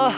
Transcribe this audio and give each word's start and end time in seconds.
Oh, 0.00 0.16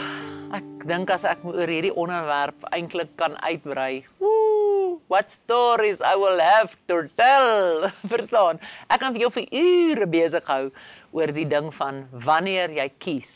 ek 0.55 0.85
dink 0.87 1.09
as 1.11 1.25
ek 1.27 1.41
oor 1.43 1.67
hierdie 1.67 1.91
onderwerp 1.99 2.61
eintlik 2.71 3.17
kan 3.19 3.33
uitbrei. 3.43 4.05
Woo, 4.21 5.01
what 5.11 5.27
stories 5.27 5.99
I 5.99 6.13
will 6.15 6.39
have 6.39 6.77
to 6.87 7.01
tell. 7.19 7.89
Verstaan? 8.13 8.61
Ek 8.87 9.01
kan 9.03 9.11
vir 9.11 9.25
jou 9.25 9.31
vir 9.35 9.49
ure 9.51 10.07
besig 10.07 10.47
hou 10.47 10.69
oor 11.11 11.33
die 11.35 11.43
ding 11.51 11.67
van 11.75 12.05
wanneer 12.15 12.71
jy 12.77 12.87
kies 12.95 13.33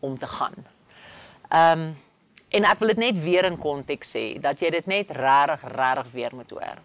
om 0.00 0.16
te 0.16 0.30
gaan. 0.38 0.56
Ehm 1.52 1.88
um, 1.88 1.88
en 2.48 2.64
ek 2.64 2.80
wil 2.80 2.94
dit 2.94 3.00
net 3.02 3.18
weer 3.20 3.44
in 3.44 3.60
konteks 3.60 4.14
sê 4.16 4.24
dat 4.40 4.62
jy 4.64 4.70
dit 4.72 4.86
net 4.88 5.10
regtig 5.12 5.68
regtig 5.68 6.14
weer 6.14 6.32
moet 6.32 6.56
hoor. 6.56 6.80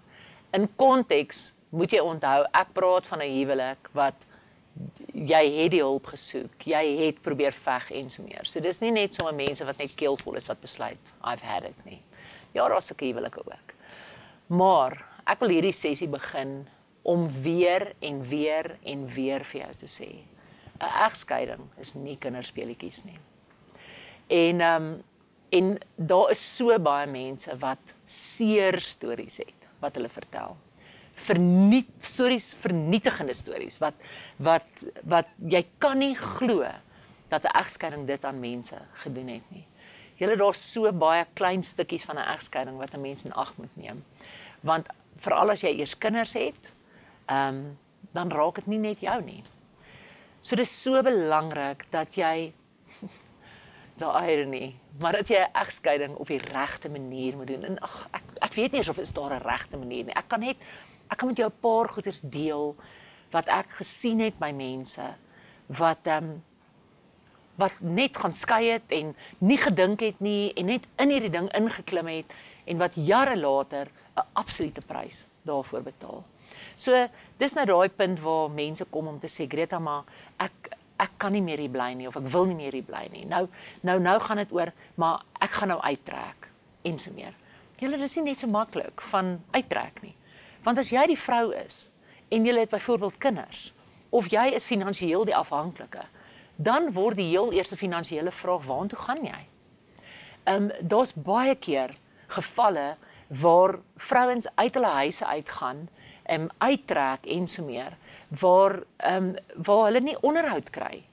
In 0.59 0.67
konteks 0.75 1.53
moet 1.71 1.95
jy 1.95 2.03
onthou 2.03 2.41
ek 2.51 2.75
praat 2.75 3.07
van 3.07 3.23
'n 3.23 3.31
huwelik 3.31 3.87
wat 3.95 4.27
jy 5.13 5.43
het 5.57 5.71
die 5.71 5.81
hulp 5.83 6.09
gesoek, 6.13 6.65
jy 6.65 6.83
het 6.99 7.21
probeer 7.25 7.53
veg 7.55 7.91
en 7.91 8.09
so 8.11 8.25
meer. 8.25 8.47
So 8.49 8.63
dis 8.63 8.81
nie 8.81 8.91
net 8.95 9.15
sommer 9.15 9.35
mense 9.37 9.65
wat 9.65 9.79
net 9.81 9.95
keelvol 9.99 10.39
is 10.39 10.49
wat 10.49 10.61
besluit 10.61 11.13
I've 11.21 11.45
had 11.45 11.67
it 11.69 11.85
nie. 11.85 12.01
Ja, 12.53 12.67
daar's 12.67 12.91
ook 12.91 13.01
huwelike 13.05 13.43
ook. 13.45 13.73
Maar 14.47 14.97
ek 15.29 15.39
wil 15.39 15.55
hierdie 15.55 15.75
sessie 15.75 16.09
begin 16.11 16.63
om 17.03 17.25
weer 17.43 17.93
en 17.99 18.21
weer 18.27 18.75
en 18.83 19.07
weer 19.07 19.43
vir 19.43 19.61
jou 19.61 19.73
te 19.79 19.89
sê. 19.89 20.09
'n 20.83 20.91
Egskeiding 21.05 21.69
is 21.79 21.93
nie 21.93 22.17
kinderspeletjies 22.17 23.03
nie. 23.05 23.19
En 24.27 24.61
ehm 24.61 24.83
um, 24.83 25.01
en 25.53 25.77
daar 25.95 26.31
is 26.31 26.41
so 26.55 26.79
baie 26.79 27.07
mense 27.07 27.57
wat 27.61 27.93
seer 28.05 28.79
stories 28.81 29.37
het 29.37 29.67
wat 29.79 29.95
hulle 29.95 30.09
vertel 30.09 30.57
verniet 31.13 31.89
stories 31.99 32.53
vernietigende 32.53 33.33
stories 33.33 33.77
wat 33.77 33.93
wat 34.37 34.85
wat 35.03 35.27
jy 35.37 35.65
kan 35.77 35.97
nie 35.97 36.15
glo 36.15 36.65
dat 37.29 37.43
'n 37.43 37.57
egskeiding 37.57 38.07
dit 38.07 38.25
aan 38.25 38.39
mense 38.39 38.77
gedoen 38.93 39.27
het 39.27 39.47
nie. 39.49 39.65
Julle 40.15 40.35
daar's 40.37 40.71
so 40.71 40.91
baie 40.91 41.25
klein 41.33 41.63
stukkies 41.63 42.03
van 42.03 42.15
'n 42.15 42.29
egskeiding 42.35 42.77
wat 42.77 42.93
'n 42.93 43.01
mens 43.01 43.23
in 43.25 43.33
ag 43.33 43.57
moet 43.57 43.75
neem. 43.75 44.05
Want 44.61 44.87
veral 45.15 45.49
as 45.49 45.61
jy 45.61 45.69
eers 45.79 45.97
kinders 45.97 46.33
het, 46.33 46.71
ehm 47.25 47.47
um, 47.47 47.77
dan 48.11 48.31
raak 48.31 48.55
dit 48.55 48.65
nie 48.65 48.77
net 48.77 48.99
jou 48.99 49.21
nie. 49.21 49.41
So 50.41 50.55
dis 50.55 50.81
so 50.81 51.01
belangrik 51.01 51.85
dat 51.89 52.15
jy 52.15 52.53
daai 54.01 54.33
ironie, 54.33 54.75
maar 54.99 55.11
dat 55.11 55.27
jy 55.27 55.39
'n 55.39 55.53
egskeiding 55.53 56.15
op 56.15 56.27
die 56.27 56.41
regte 56.51 56.89
manier 56.89 57.37
moet 57.37 57.47
doen. 57.47 57.63
En 57.63 57.79
ag 57.79 58.07
ek 58.11 58.23
ek 58.39 58.53
weet 58.53 58.71
nie 58.71 58.89
of 58.89 58.95
dit 58.95 59.15
daar 59.15 59.33
'n 59.33 59.47
regte 59.47 59.77
manier 59.77 60.03
nie. 60.03 60.13
Ek 60.13 60.27
kan 60.27 60.39
net 60.39 60.57
ek 61.13 61.21
kan 61.21 61.29
met 61.29 61.37
jou 61.37 61.49
'n 61.49 61.61
paar 61.61 61.89
goeders 61.89 62.21
deel 62.21 62.75
wat 63.31 63.47
ek 63.47 63.77
gesien 63.81 64.19
het 64.19 64.39
by 64.39 64.51
mense 64.51 65.05
wat 65.67 66.07
ehm 66.07 66.23
um, 66.23 66.43
wat 67.55 67.73
net 67.79 68.17
gaan 68.17 68.33
skei 68.33 68.71
het 68.71 68.89
en 68.89 69.15
nie 69.37 69.57
gedink 69.57 70.01
het 70.01 70.19
nie 70.19 70.53
en 70.57 70.65
net 70.65 70.87
in 70.97 71.09
hierdie 71.13 71.29
ding 71.29 71.49
ingeklim 71.53 72.07
het 72.09 72.33
en 72.65 72.77
wat 72.81 72.95
jare 72.95 73.37
later 73.37 73.91
'n 74.15 74.25
absolute 74.33 74.81
prys 74.81 75.25
daarvoor 75.41 75.81
betaal. 75.81 76.23
So 76.75 77.07
dis 77.37 77.53
nou 77.53 77.65
daai 77.65 77.89
punt 77.89 78.19
waar 78.19 78.49
mense 78.49 78.85
kom 78.85 79.07
om 79.07 79.19
te 79.19 79.27
sê 79.27 79.47
Greta 79.47 79.79
maar 79.79 80.03
ek 80.37 80.77
ek 80.97 81.11
kan 81.17 81.31
nie 81.31 81.41
meer 81.41 81.57
hier 81.57 81.69
bly 81.69 81.93
nie 81.93 82.07
of 82.07 82.15
ek 82.15 82.27
wil 82.27 82.45
nie 82.45 82.55
meer 82.55 82.71
hier 82.71 82.83
bly 82.83 83.07
nie. 83.11 83.25
Nou 83.25 83.47
nou 83.81 83.99
nou 83.99 84.19
gaan 84.19 84.37
dit 84.37 84.51
oor 84.51 84.73
maar 84.95 85.25
ek 85.39 85.51
gaan 85.51 85.67
nou 85.67 85.81
uittrek 85.81 86.49
en 86.83 86.99
so 86.99 87.11
meer. 87.11 87.33
Julle 87.79 87.97
dis 87.97 88.15
nie 88.15 88.23
net 88.23 88.39
so 88.39 88.47
maklik 88.47 89.01
van 89.01 89.41
uittrek 89.51 90.01
nie. 90.01 90.12
Want 90.63 90.77
as 90.77 90.93
jy 90.93 91.03
die 91.11 91.19
vrou 91.19 91.51
is 91.51 91.89
en 92.31 92.45
jy 92.47 92.53
het 92.55 92.71
byvoorbeeld 92.71 93.17
kinders 93.17 93.73
of 94.15 94.29
jy 94.31 94.45
is 94.55 94.69
finansiëel 94.69 95.25
die 95.25 95.35
afhanklike, 95.35 96.05
dan 96.55 96.91
word 96.95 97.17
die 97.17 97.31
heel 97.31 97.51
eerste 97.51 97.77
finansiële 97.77 98.31
vraag 98.31 98.63
waartoe 98.69 98.99
gaan 98.99 99.25
jy? 99.25 99.41
Ehm 100.43 100.69
um, 100.69 100.71
daar's 100.81 101.13
baie 101.13 101.55
keer 101.55 101.91
gevalle 102.27 102.95
waar 103.27 103.79
vrouens 103.95 104.47
uit 104.55 104.73
hulle 104.73 104.93
huise 104.99 105.25
uitgaan 105.25 105.87
en 106.23 106.41
um, 106.41 106.49
uittrek 106.57 107.25
en 107.25 107.47
so 107.47 107.63
meer 107.63 107.97
waar 108.39 108.83
ehm 108.97 109.33
um, 109.33 109.35
waar 109.55 109.85
hulle 109.85 110.01
nie 110.01 110.19
onderhoud 110.21 110.69
kry 110.69 111.03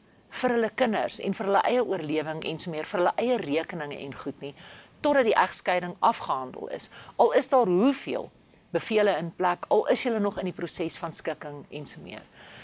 vir 0.40 0.54
hulle 0.54 0.70
kinders 0.74 1.18
en 1.18 1.34
vir 1.34 1.46
hulle 1.46 1.62
eie 1.66 1.84
oorlewing 1.84 2.44
en 2.46 2.58
so 2.58 2.70
meer 2.70 2.86
vir 2.86 3.00
hulle 3.00 3.14
eie 3.16 3.38
rekeninge 3.42 3.98
en 3.98 4.14
goed 4.14 4.40
nie 4.40 4.54
totdat 5.00 5.26
die 5.26 5.38
egskeiding 5.42 5.96
afgehandel 5.98 6.68
is 6.68 6.90
al 7.16 7.32
is 7.40 7.48
daar 7.48 7.66
hoeveel 7.66 8.30
bevele 8.70 9.16
in 9.18 9.30
plek 9.34 9.66
al 9.68 9.86
is 9.92 10.02
jy 10.04 10.18
nog 10.18 10.38
in 10.38 10.50
die 10.50 10.56
proses 10.56 10.98
van 10.98 11.12
skikking 11.12 11.64
en 11.70 11.86
so 11.86 12.00
meer. 12.00 12.22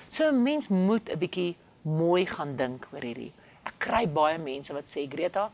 So 0.09 0.29
'n 0.29 0.43
mens 0.43 0.69
moet 0.69 1.11
'n 1.11 1.19
bietjie 1.19 1.57
mooi 1.83 2.27
gaan 2.27 2.57
dink 2.57 2.87
oor 2.93 3.03
hierdie. 3.03 3.33
Ek 3.65 3.75
kry 3.79 4.07
baie 4.09 4.39
mense 4.39 4.73
wat 4.73 4.89
sê 4.91 5.07
Greta, 5.11 5.51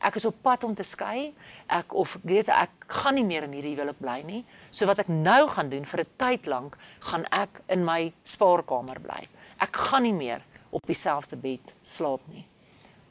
ek 0.00 0.16
is 0.16 0.24
op 0.24 0.42
pad 0.42 0.64
om 0.64 0.74
te 0.74 0.82
skei. 0.82 1.34
Ek 1.66 1.94
of 1.94 2.18
Greta, 2.24 2.62
ek 2.62 2.70
gaan 2.86 3.14
nie 3.14 3.24
meer 3.24 3.42
in 3.42 3.52
hierdie 3.52 3.74
huwelik 3.74 3.98
bly 3.98 4.22
nie. 4.22 4.44
So 4.70 4.86
wat 4.86 4.98
ek 4.98 5.08
nou 5.08 5.48
gaan 5.48 5.68
doen 5.68 5.84
vir 5.84 6.00
'n 6.00 6.10
tyd 6.16 6.46
lank, 6.46 6.76
gaan 7.00 7.24
ek 7.30 7.62
in 7.68 7.84
my 7.84 8.12
spaarkamer 8.24 9.00
bly. 9.00 9.28
Ek 9.60 9.76
gaan 9.76 10.02
nie 10.02 10.12
meer 10.12 10.42
op 10.70 10.86
dieselfde 10.86 11.36
bed 11.36 11.74
slaap 11.82 12.20
nie. 12.28 12.46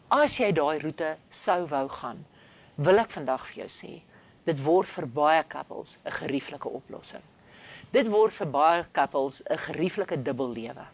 As 0.09 0.37
jy 0.37 0.51
daai 0.51 0.79
roete 0.79 1.17
sou 1.29 1.65
wou 1.65 1.87
gaan, 1.89 2.25
wil 2.75 2.99
ek 2.99 3.11
vandag 3.11 3.45
vir 3.47 3.63
jou 3.63 3.69
sê, 3.69 4.01
dit 4.43 4.63
word 4.63 4.89
vir 4.89 5.07
baie 5.07 5.43
couples 5.47 5.97
'n 6.05 6.11
gerieflike 6.11 6.69
oplossing. 6.69 7.21
Dit 7.91 8.07
word 8.07 8.33
vir 8.33 8.47
baie 8.47 8.85
couples 8.91 9.41
'n 9.45 9.57
gerieflike 9.57 10.21
dubbellewe. 10.21 10.85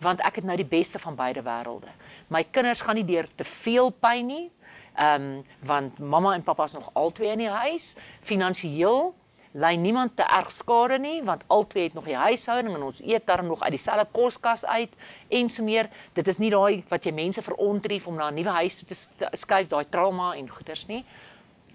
Want 0.00 0.20
ek 0.20 0.34
het 0.34 0.44
nou 0.44 0.56
die 0.56 0.64
beste 0.78 0.98
van 0.98 1.14
beide 1.14 1.42
wêrelde. 1.42 1.88
My 2.28 2.44
kinders 2.44 2.80
gaan 2.80 2.94
nie 2.94 3.04
deur 3.04 3.28
te 3.34 3.44
veel 3.44 3.90
pyn 3.90 4.26
nie. 4.26 4.50
Ehm 4.96 5.22
um, 5.22 5.44
want 5.60 5.98
mamma 5.98 6.34
en 6.34 6.42
pappa 6.42 6.64
is 6.64 6.72
nog 6.72 6.90
albei 6.92 7.28
in 7.28 7.38
die 7.38 7.48
huis. 7.48 7.96
Finansiëel 8.20 9.14
lei 9.52 9.76
niemand 9.76 10.16
te 10.16 10.22
erg 10.22 10.52
skade 10.52 10.98
nie 10.98 11.22
want 11.22 11.44
albei 11.46 11.82
het 11.82 11.94
nog 11.94 12.04
die 12.08 12.16
huishouding 12.16 12.74
en 12.74 12.82
ons 12.82 13.02
eet 13.04 13.26
darm 13.26 13.46
nog 13.46 13.60
uit 13.62 13.70
dieselfde 13.70 14.06
koskas 14.12 14.64
uit 14.64 14.90
en 15.28 15.48
so 15.48 15.62
meer. 15.62 15.90
Dit 16.12 16.28
is 16.28 16.38
nie 16.38 16.50
daai 16.50 16.84
wat 16.88 17.04
jy 17.04 17.12
mense 17.12 17.42
verontrief 17.42 18.06
om 18.06 18.14
na 18.14 18.30
'n 18.30 18.34
nuwe 18.34 18.54
huis 18.60 18.78
toe 18.78 18.86
te 18.88 19.28
skuif, 19.36 19.68
daai 19.68 19.84
trauma 19.88 20.34
en 20.34 20.48
goeters 20.48 20.86
nie. 20.86 21.04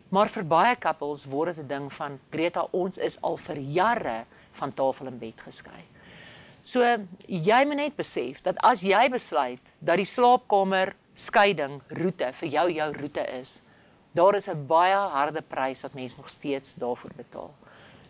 Maar 0.10 0.30
vir 0.32 0.46
baie 0.48 0.76
couples 0.80 1.26
word 1.28 1.56
dit 1.56 1.64
'n 1.64 1.68
ding 1.68 1.94
van 1.94 2.20
Greta, 2.32 2.68
ons 2.72 2.98
is 2.98 3.22
al 3.22 3.38
vir 3.38 3.58
jare 3.58 4.26
van 4.52 4.74
tafel 4.74 5.08
en 5.08 5.20
bed 5.20 5.42
geskei. 5.42 5.84
So 6.62 6.84
jy 7.28 7.66
moet 7.66 7.76
net 7.76 7.96
besef 7.96 8.42
dat 8.42 8.58
as 8.58 8.82
jy 8.82 9.10
besluit 9.10 9.62
dat 9.80 9.98
die 9.98 10.06
slaapkamer 10.06 10.96
skeiding 11.14 11.82
roete 11.88 12.34
vir 12.34 12.50
jou 12.50 12.72
jou 12.72 12.94
roete 12.94 13.26
is, 13.40 13.62
daar 14.14 14.36
is 14.36 14.48
'n 14.48 14.68
baie 14.68 14.96
harde 14.96 15.42
prys 15.42 15.82
wat 15.82 15.94
mense 15.94 16.18
nog 16.18 16.30
steeds 16.30 16.76
daarvoor 16.76 17.12
betaal. 17.16 17.54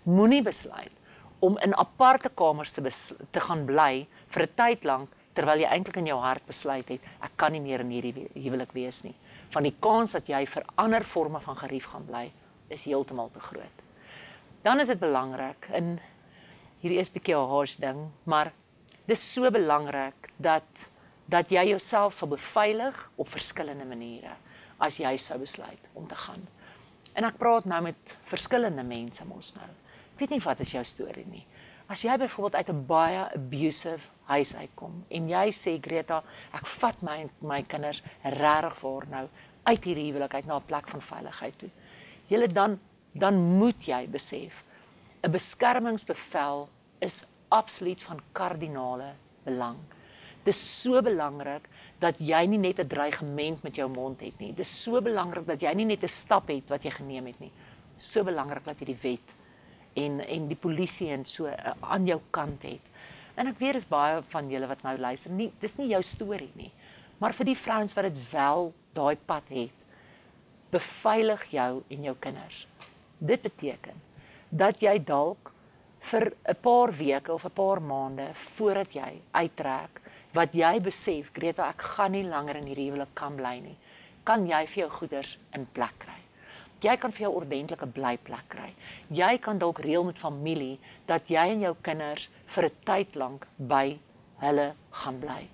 Moenie 0.03 0.44
besluit 0.44 0.94
om 1.40 1.58
in 1.58 1.75
aparte 1.75 2.29
kamers 2.29 2.72
te 2.72 2.81
te 3.31 3.40
gaan 3.40 3.66
bly 3.66 4.08
vir 4.28 4.44
'n 4.44 4.56
tyd 4.56 4.84
lank 4.84 5.09
terwyl 5.34 5.59
jy 5.59 5.69
eintlik 5.69 5.97
in 5.97 6.06
jou 6.06 6.19
hart 6.19 6.46
besluit 6.46 6.90
het 6.90 7.02
ek 7.22 7.31
kan 7.35 7.52
nie 7.52 7.62
meer 7.62 7.79
in 7.79 7.90
hierdie 7.90 8.28
huwelik 8.34 8.72
wees 8.74 9.03
nie 9.03 9.16
van 9.50 9.63
die 9.63 9.75
kans 9.80 10.12
dat 10.12 10.28
jy 10.28 10.46
vir 10.46 10.66
ander 10.75 11.03
forme 11.03 11.40
van 11.40 11.58
gerief 11.58 11.85
gaan 11.91 12.06
bly 12.06 12.31
is 12.74 12.85
heeltemal 12.85 13.31
te 13.31 13.40
groot. 13.40 13.84
Dan 14.62 14.80
is 14.80 14.88
dit 14.88 15.00
belangrik 15.00 15.69
in 15.74 16.00
hierdie 16.81 17.00
is 17.00 17.09
'n 17.09 17.13
bietjie 17.13 17.35
'n 17.35 17.50
harsh 17.50 17.75
ding, 17.75 18.12
maar 18.24 18.52
dis 19.06 19.34
so 19.34 19.52
belangrik 19.52 20.30
dat 20.38 20.90
dat 21.30 21.50
jy 21.52 21.63
jouself 21.69 22.13
sal 22.13 22.28
beveilig 22.28 23.12
op 23.16 23.28
verskillende 23.28 23.85
maniere 23.85 24.35
as 24.80 24.97
jy 24.97 25.18
sou 25.18 25.40
besluit 25.40 25.90
om 25.94 26.08
te 26.08 26.16
gaan. 26.16 26.47
En 27.14 27.24
ek 27.24 27.38
praat 27.38 27.66
nou 27.66 27.81
met 27.81 28.18
verskillende 28.22 28.84
mense 28.84 29.25
mos 29.25 29.56
nou. 29.56 29.69
Ek 30.14 30.19
weet 30.19 30.29
nie 30.29 30.44
wat 30.46 30.59
is 30.59 30.72
jou 30.72 30.84
storie 30.85 31.25
nie. 31.25 31.46
As 31.90 32.02
jy 32.02 32.18
byvoorbeeld 32.18 32.56
uit 32.56 32.69
'n 32.69 32.85
baie 32.85 33.34
abusive 33.34 34.09
huis 34.28 34.56
uitkom 34.56 35.04
en 35.10 35.30
jy 35.30 35.48
sê 35.56 35.78
Greta, 35.82 36.22
ek 36.54 36.66
vat 36.66 37.02
my 37.02 37.18
my 37.42 37.62
kinders 37.64 38.04
regtig 38.24 38.78
voor 38.82 39.08
nou 39.10 39.28
uit 39.68 39.84
hierdie 39.84 40.08
huwelik 40.12 40.34
uit 40.34 40.46
na 40.46 40.58
'n 40.58 40.66
plek 40.68 40.88
van 40.88 41.02
veiligheid 41.02 41.58
toe. 41.58 41.70
Julle 42.28 42.47
dan 42.47 42.79
dan 43.14 43.35
moet 43.58 43.85
jy 43.85 44.08
besef 44.08 44.64
'n 45.24 45.32
beskermingsbevel 45.32 46.70
is 47.00 47.26
absoluut 47.50 48.03
van 48.03 48.20
kardinale 48.32 49.14
belang. 49.44 49.78
Dit 50.44 50.53
is 50.53 50.82
so 50.82 51.02
belangrik 51.02 51.68
dat 52.00 52.20
jy 52.20 52.46
nie 52.46 52.58
net 52.58 52.80
'n 52.80 52.88
dreigement 52.88 53.64
met 53.64 53.76
jou 53.76 53.90
mond 53.90 54.22
het 54.22 54.40
nie. 54.40 54.53
Dit 54.53 54.66
is 54.66 54.84
so 54.84 55.02
belangrik 55.02 55.46
dat 55.46 55.62
jy 55.62 55.73
nie 55.73 55.85
net 55.85 56.03
'n 56.03 56.08
stap 56.08 56.47
het 56.47 56.70
wat 56.70 56.84
jy 56.84 56.91
geneem 56.91 57.26
het 57.26 57.40
nie. 57.40 57.52
So 57.97 58.23
belangrik 58.23 58.64
dat 58.64 58.80
jy 58.80 58.85
die 58.85 59.02
wet 59.02 59.35
en 59.94 60.20
en 60.20 60.47
die 60.47 60.56
polisie 60.56 61.09
en 61.09 61.26
so 61.26 61.46
uh, 61.46 61.53
aan 61.80 62.06
jou 62.06 62.22
kant 62.30 62.64
het. 62.64 62.82
En 63.37 63.47
ek 63.47 63.59
weet 63.61 63.78
dis 63.78 63.89
baie 63.89 64.22
van 64.31 64.49
julle 64.49 64.67
wat 64.69 64.84
nou 64.85 64.95
luister. 64.97 65.31
Nie 65.31 65.51
dis 65.61 65.78
nie 65.78 65.91
jou 65.91 66.01
storie 66.03 66.51
nie. 66.57 66.72
Maar 67.22 67.34
vir 67.37 67.51
die 67.51 67.57
vrouens 67.57 67.93
wat 67.97 68.09
dit 68.09 68.17
wel 68.31 68.72
daai 68.97 69.16
pad 69.29 69.49
het, 69.53 69.85
beveilig 70.73 71.45
jou 71.53 71.72
en 71.93 72.09
jou 72.09 72.16
kinders. 72.19 72.66
Dit 73.17 73.41
beteken 73.45 74.01
dat 74.49 74.81
jy 74.81 74.97
dalk 75.03 75.53
vir 75.99 76.34
'n 76.49 76.55
paar 76.61 76.91
weke 76.91 77.34
of 77.34 77.45
'n 77.45 77.53
paar 77.53 77.81
maande 77.81 78.29
voordat 78.34 78.93
jy 78.93 79.22
uittrek 79.31 80.01
wat 80.34 80.53
jy 80.53 80.79
besef 80.79 81.31
Greta 81.34 81.69
ek 81.69 81.81
gaan 81.81 82.11
nie 82.11 82.23
langer 82.23 82.55
in 82.55 82.67
hierdie 82.67 82.89
huwelik 82.89 83.13
kan 83.13 83.35
bly 83.35 83.59
nie 83.59 83.78
kan 84.28 84.43
jy 84.47 84.66
vir 84.67 84.81
jou 84.81 84.89
goeders 84.89 85.37
in 85.55 85.66
plek 85.72 85.93
kry. 86.03 86.27
Jy 86.82 86.97
kan 87.02 87.12
vir 87.12 87.22
jou 87.26 87.34
ordentlike 87.40 87.88
blyplek 87.90 88.47
kry. 88.47 88.74
Jy 89.09 89.38
kan 89.41 89.58
dalk 89.58 89.79
reël 89.79 90.03
met 90.06 90.20
familie 90.20 90.79
dat 91.09 91.29
jy 91.29 91.47
en 91.56 91.62
jou 91.62 91.76
kinders 91.82 92.29
vir 92.46 92.66
'n 92.66 92.76
tyd 92.85 93.16
lank 93.16 93.47
by 93.58 94.00
hulle 94.40 94.76
gaan 94.91 95.20
bly. 95.20 95.50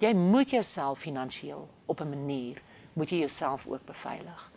Jy 0.00 0.14
moet 0.14 0.50
jouself 0.50 0.98
finansiëel 0.98 1.68
op 1.86 2.00
'n 2.00 2.08
manier 2.08 2.62
moet 2.92 3.10
jy 3.10 3.18
jouself 3.18 3.66
ook 3.66 3.84
beveilig. 3.84 4.50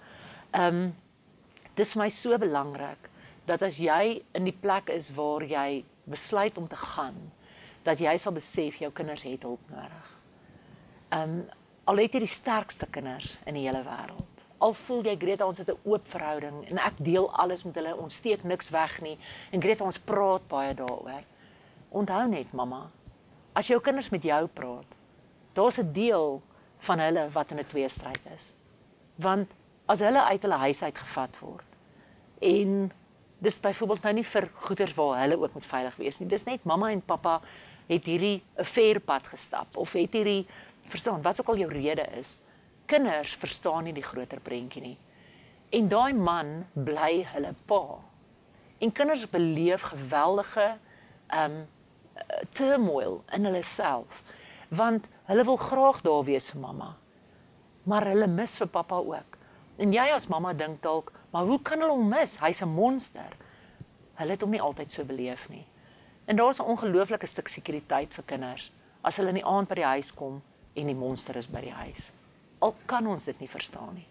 Um, 0.51 0.95
dis 1.75 1.93
vir 1.93 2.03
my 2.03 2.09
so 2.09 2.37
belangrik 2.37 3.09
dat 3.45 3.61
as 3.61 3.77
jy 3.77 4.23
in 4.33 4.43
die 4.43 4.55
plek 4.61 4.89
is 4.89 5.11
waar 5.15 5.43
jy 5.43 5.85
besluit 6.09 6.57
om 6.57 6.67
te 6.67 6.75
gaan, 6.75 7.31
dat 7.83 7.99
jy 7.99 8.17
sal 8.17 8.33
besef 8.33 8.79
jou 8.81 8.91
kinders 8.91 9.21
het 9.21 9.43
hulp 9.43 9.69
nodig. 9.69 10.07
Um, 11.13 11.43
al 11.85 12.01
het 12.01 12.13
jy 12.13 12.19
die 12.19 12.31
sterkste 12.31 12.87
kinders 12.91 13.37
in 13.45 13.53
die 13.53 13.67
hele 13.67 13.83
wêreld. 13.85 14.34
Al 14.65 14.73
voel 14.73 15.03
jy 15.05 15.15
Greta 15.21 15.45
ons 15.45 15.61
het 15.61 15.69
'n 15.69 15.79
oop 15.83 16.07
verhouding 16.07 16.57
en 16.69 16.77
ek 16.77 16.97
deel 16.97 17.29
alles 17.37 17.63
met 17.63 17.75
hulle, 17.75 17.95
ons 17.95 18.15
steek 18.15 18.43
niks 18.43 18.69
weg 18.69 19.01
nie 19.01 19.17
en 19.51 19.61
Greta 19.61 19.83
ons 19.83 19.99
praat 19.99 20.47
baie 20.47 20.73
daaroor. 20.73 21.23
Onthou 21.89 22.27
net 22.27 22.53
mamma, 22.53 22.89
as 23.53 23.67
jou 23.67 23.79
kinders 23.79 24.09
met 24.09 24.23
jou 24.23 24.47
praat, 24.47 24.89
daar's 25.53 25.77
'n 25.77 25.91
deel 25.93 26.41
van 26.77 26.99
hulle 26.99 27.29
wat 27.29 27.51
in 27.51 27.59
'n 27.59 27.67
tweestryd 27.67 28.21
is. 28.37 28.55
Want 29.15 29.51
as 29.85 29.99
hulle 29.99 30.23
uit 30.23 30.41
hulle 30.41 30.57
huis 30.57 30.83
uit 30.83 30.97
gevat 30.97 31.39
word 31.39 31.67
en 32.41 32.91
dis 33.37 33.59
byvoorbeeld 33.59 34.01
nou 34.01 34.13
nie 34.13 34.25
vir 34.25 34.49
goeders 34.53 34.93
waar 34.93 35.19
hulle 35.19 35.37
ook 35.39 35.53
moet 35.53 35.65
veilig 35.65 35.95
wees 35.95 36.19
nie. 36.19 36.29
Dis 36.29 36.43
net 36.43 36.63
mamma 36.63 36.89
en 36.91 37.01
pappa 37.01 37.41
het 37.87 38.05
hierdie 38.05 38.41
'n 38.57 38.63
ver 38.63 38.99
pad 38.99 39.27
gestap 39.27 39.77
of 39.77 39.93
het 39.93 40.13
hierdie 40.13 40.47
verstaan 40.87 41.21
wat 41.21 41.39
ook 41.39 41.47
al 41.47 41.57
jou 41.57 41.69
rede 41.69 42.05
is. 42.19 42.39
Kinders 42.85 43.33
verstaan 43.35 43.83
nie 43.83 43.93
die 43.93 44.05
groter 44.05 44.39
prentjie 44.39 44.81
nie. 44.81 44.97
En 45.73 45.87
daai 45.89 46.13
man 46.13 46.65
bly 46.73 47.23
hulle 47.33 47.53
pa. 47.65 47.97
En 48.79 48.91
kinders 48.91 49.29
beleef 49.29 49.81
geweldige 49.81 50.77
um 51.33 51.65
turmoil 52.55 53.23
in 53.35 53.45
hulle 53.45 53.63
self 53.63 54.23
want 54.75 55.07
hulle 55.29 55.43
wil 55.45 55.57
graag 55.61 56.01
daar 56.01 56.23
wees 56.25 56.49
vir 56.51 56.59
mamma. 56.59 56.95
Maar 57.85 58.07
hulle 58.11 58.27
mis 58.27 58.57
vir 58.57 58.67
pappa 58.67 58.97
ook. 58.97 59.37
En 59.77 59.93
jy 59.93 60.05
as 60.11 60.27
mamma 60.27 60.53
dink 60.57 60.81
dalk, 60.83 61.11
maar 61.31 61.45
hoe 61.45 61.59
kan 61.61 61.79
hulle 61.79 61.93
hom 61.93 62.09
mis? 62.09 62.39
Hy's 62.39 62.61
'n 62.61 62.73
monster. 62.73 63.29
Hulle 64.15 64.31
het 64.31 64.41
hom 64.41 64.49
nie 64.51 64.61
altyd 64.61 64.91
so 64.91 65.05
beleef 65.05 65.49
nie. 65.49 65.65
En 66.25 66.35
daar's 66.35 66.59
'n 66.59 66.65
ongelooflike 66.65 67.25
stuk 67.27 67.47
sekuriteit 67.47 68.13
vir 68.13 68.23
kinders 68.23 68.71
as 69.01 69.15
hulle 69.15 69.29
in 69.29 69.35
die 69.35 69.45
aand 69.45 69.67
by 69.67 69.75
die 69.75 69.91
huis 69.95 70.13
kom 70.13 70.41
en 70.73 70.87
die 70.87 70.95
monster 70.95 71.35
is 71.35 71.47
by 71.47 71.61
die 71.61 71.73
huis. 71.73 72.11
Al 72.65 72.75
kan 72.89 73.07
ons 73.07 73.29
dit 73.29 73.39
nie 73.43 73.51
verstaan 73.51 73.93
nie. 73.97 74.07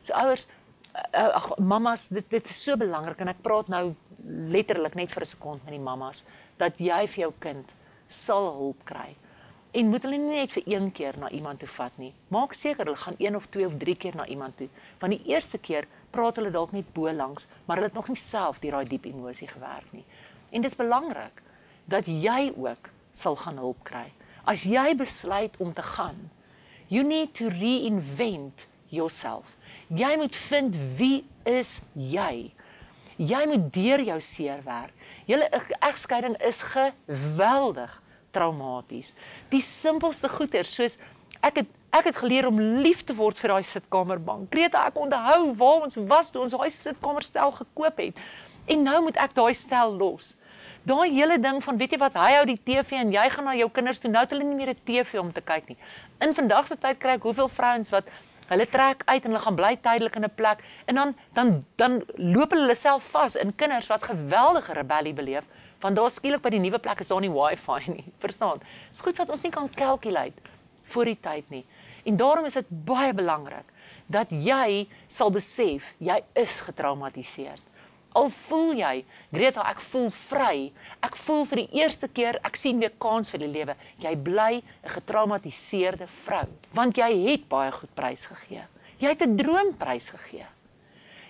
So 0.00 0.16
ouers, 0.18 0.46
eh, 0.94 1.28
ag 1.28 1.52
mamas, 1.58 2.08
dit 2.08 2.30
dit 2.30 2.54
is 2.54 2.62
so 2.64 2.76
belangrik 2.80 3.20
en 3.20 3.32
ek 3.32 3.42
praat 3.44 3.68
nou 3.68 3.94
letterlik 4.54 4.94
net 4.94 5.10
vir 5.10 5.22
'n 5.22 5.32
sekond 5.34 5.64
met 5.64 5.74
die 5.74 5.86
mamas 5.90 6.24
dat 6.58 6.78
jy 6.78 7.06
vir 7.06 7.20
jou 7.24 7.32
kind 7.38 7.74
sal 8.08 8.52
hulp 8.54 8.84
kry. 8.84 9.16
En 9.72 9.88
moet 9.88 10.02
hulle 10.04 10.18
nie 10.20 10.36
net 10.36 10.52
vir 10.52 10.62
een 10.66 10.90
keer 10.92 11.16
na 11.18 11.30
iemand 11.30 11.58
toe 11.58 11.68
vat 11.68 11.94
nie. 11.98 12.12
Maak 12.28 12.52
seker 12.52 12.84
hulle 12.84 12.96
gaan 12.96 13.14
een 13.18 13.36
of 13.36 13.46
twee 13.46 13.66
of 13.66 13.78
drie 13.80 13.96
keer 13.96 14.16
na 14.16 14.26
iemand 14.26 14.56
toe. 14.56 14.68
Want 15.00 15.12
die 15.16 15.32
eerste 15.32 15.58
keer 15.58 15.86
praat 16.10 16.36
hulle 16.36 16.50
dalk 16.50 16.72
net 16.72 16.92
bo 16.92 17.12
langs, 17.12 17.46
maar 17.64 17.76
hulle 17.76 17.88
het 17.88 17.96
nog 17.96 18.08
nie 18.08 18.20
self 18.20 18.60
deur 18.60 18.76
daai 18.76 18.84
diep 18.84 19.08
emosie 19.08 19.48
gewerk 19.48 19.88
nie. 19.92 20.04
En 20.52 20.60
dis 20.60 20.76
belangrik 20.76 21.42
dat 21.88 22.06
jy 22.06 22.52
ook 22.56 22.90
sal 23.12 23.36
gaan 23.36 23.56
hulp 23.56 23.80
kry. 23.88 24.12
As 24.44 24.66
jy 24.68 24.92
besluit 24.98 25.56
om 25.56 25.72
te 25.72 25.82
gaan, 25.82 26.30
you 26.92 27.04
need 27.04 27.32
to 27.34 27.48
reinvent 27.48 28.66
yourself. 28.92 29.56
Jy 29.88 30.16
moet 30.20 30.36
vind 30.36 30.76
wie 30.98 31.24
is 31.48 31.80
jy? 31.96 32.52
Jy 33.16 33.42
moet 33.48 33.70
deur 33.72 34.02
jou 34.04 34.18
seer 34.20 34.60
werk. 34.66 34.92
Julle 35.28 35.48
egskeiding 35.80 36.36
is 36.44 36.60
geweldig 36.74 37.94
traumaties. 38.32 39.14
Die 39.52 39.62
simpelste 39.64 40.28
goeder 40.32 40.68
soos 40.68 40.98
ek 41.40 41.62
het 41.62 41.78
ek 41.92 42.06
het 42.08 42.16
geleer 42.22 42.46
om 42.48 42.60
lief 42.80 43.02
te 43.04 43.12
word 43.12 43.36
vir 43.36 43.52
daai 43.52 43.66
sitkamerbank. 43.68 44.46
Greta, 44.52 44.86
ek 44.88 44.96
onthou 44.96 45.50
waar 45.60 45.84
ons 45.84 45.98
was 46.08 46.30
toe 46.32 46.40
ons 46.40 46.54
daai 46.56 46.70
sitkamerstel 46.72 47.52
gekoop 47.52 48.00
het. 48.00 48.22
En 48.64 48.84
nou 48.86 49.02
moet 49.08 49.18
ek 49.20 49.34
daai 49.36 49.52
stel 49.56 49.92
los. 50.00 50.38
Daai 50.82 51.12
hele 51.14 51.38
ding 51.38 51.60
van 51.62 51.76
weet 51.78 51.92
jy 51.94 51.98
wat, 52.02 52.16
hy 52.18 52.32
hou 52.34 52.46
die 52.48 52.58
TV 52.58 52.98
en 52.98 53.12
jy 53.14 53.22
gaan 53.30 53.46
na 53.46 53.54
jou 53.54 53.68
kinders 53.70 54.00
toe. 54.02 54.10
Nou 54.10 54.24
het 54.24 54.32
hulle 54.34 54.42
nie 54.44 54.56
meer 54.58 54.74
'n 54.74 54.80
TV 54.84 55.18
om 55.20 55.32
te 55.32 55.40
kyk 55.40 55.68
nie. 55.68 55.76
In 56.18 56.34
vandag 56.34 56.66
se 56.66 56.76
tyd 56.76 56.98
kry 56.98 57.14
ek 57.14 57.22
hoeveel 57.22 57.48
vrouens 57.48 57.90
wat 57.90 58.04
hulle 58.48 58.66
trek 58.66 59.02
uit 59.06 59.24
en 59.24 59.30
hulle 59.30 59.44
gaan 59.44 59.54
bly 59.54 59.76
tydelik 59.76 60.16
in 60.16 60.24
'n 60.24 60.34
plek 60.34 60.58
en 60.86 60.94
dan 60.94 61.14
dan 61.34 61.64
dan 61.76 62.02
loop 62.16 62.50
hulle 62.50 62.74
self 62.74 63.04
vas 63.14 63.36
in 63.36 63.54
kinders 63.54 63.86
wat 63.86 64.02
geweldige 64.02 64.72
rebellie 64.72 65.14
beleef 65.14 65.44
want 65.80 65.96
daar 65.96 66.10
skielik 66.10 66.42
by 66.42 66.50
die 66.50 66.60
nuwe 66.60 66.78
plek 66.78 67.00
is 67.00 67.08
daar 67.08 67.20
nie 67.20 67.30
wifi 67.30 67.90
nie. 67.96 68.04
Verstaan? 68.18 68.60
Dis 68.90 69.00
goed 69.00 69.16
wat 69.18 69.30
ons 69.30 69.42
nie 69.42 69.52
kan 69.52 69.70
calculate 69.74 70.50
voor 70.82 71.04
die 71.04 71.20
tyd 71.20 71.50
nie. 71.50 71.66
En 72.04 72.16
daarom 72.16 72.44
is 72.44 72.54
dit 72.54 72.66
baie 72.68 73.14
belangrik 73.14 73.66
dat 74.06 74.30
jy 74.30 74.88
sal 75.06 75.30
besef 75.30 75.94
jy 75.98 76.22
is 76.32 76.60
getraumatiseer. 76.60 77.58
Al 78.12 78.28
voel 78.28 78.74
jy, 78.76 79.04
Greta, 79.32 79.64
ek 79.70 79.80
voel 79.80 80.10
vry. 80.12 80.56
Ek 81.00 81.16
voel 81.16 81.46
vir 81.48 81.62
die 81.62 81.80
eerste 81.80 82.08
keer 82.12 82.38
ek 82.44 82.58
sien 82.60 82.80
weer 82.82 82.92
kans 83.00 83.32
vir 83.32 83.40
die 83.44 83.52
lewe. 83.52 83.76
Jy 84.04 84.14
bly 84.16 84.62
'n 84.62 84.94
getraumatiseerde 84.96 86.06
vrou 86.06 86.48
want 86.72 86.96
jy 86.96 87.10
het 87.28 87.48
baie 87.48 87.72
goed 87.72 87.94
prys 87.94 88.24
gegee. 88.26 88.64
Jy 88.98 89.08
het 89.08 89.22
'n 89.22 89.36
droom 89.36 89.76
prys 89.76 90.08
gegee. 90.08 90.46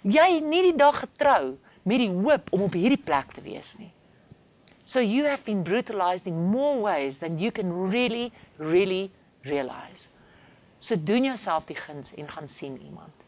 Jy 0.02 0.34
het 0.34 0.44
nie 0.44 0.62
die 0.62 0.76
dag 0.76 0.98
getrou 1.00 1.58
met 1.84 1.98
die 1.98 2.10
hoop 2.10 2.52
om 2.52 2.62
op 2.62 2.72
hierdie 2.72 3.02
plek 3.04 3.32
te 3.32 3.42
wees 3.42 3.78
nie. 3.78 3.92
So 4.84 5.00
you 5.00 5.28
have 5.28 5.44
been 5.44 5.62
brutalized 5.62 6.26
in 6.26 6.50
more 6.50 6.80
ways 6.80 7.18
than 7.18 7.38
you 7.38 7.52
can 7.52 7.90
really 7.90 8.32
really 8.58 9.10
realize. 9.42 10.10
So 10.78 10.96
doen 10.96 11.24
jouself 11.24 11.66
die 11.66 11.76
guns 11.76 12.14
en 12.14 12.28
gaan 12.28 12.48
sien 12.48 12.80
iemand. 12.82 13.21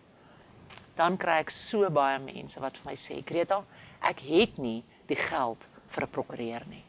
Dan 0.97 1.17
kry 1.17 1.41
ek 1.43 1.51
so 1.51 1.91
baie 1.91 2.19
mense 2.19 2.61
wat 2.61 2.77
vir 2.79 2.91
my 2.91 2.97
sê, 2.97 3.25
"Greta, 3.27 3.65
ek 4.03 4.21
het 4.21 4.59
nie 4.59 4.85
die 5.07 5.17
geld 5.17 5.67
vir 5.89 6.05
'n 6.05 6.11
prokureur 6.11 6.63
nie." 6.69 6.85